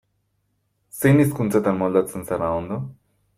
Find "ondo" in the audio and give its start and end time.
2.63-2.81